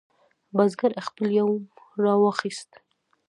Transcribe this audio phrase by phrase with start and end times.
[0.55, 1.61] بزګر خپل یوم
[2.03, 2.69] راواخست.